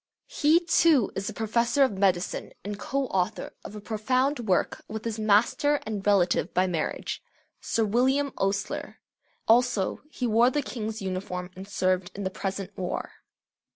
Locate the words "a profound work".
3.75-4.83